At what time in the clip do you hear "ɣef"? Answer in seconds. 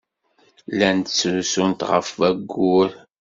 1.91-2.07